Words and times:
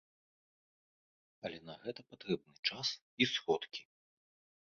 Але 1.49 1.59
на 1.67 1.75
гэта 1.83 2.01
патрэбны 2.13 2.55
час 2.69 2.87
і 3.25 3.27
сродкі. 3.35 3.81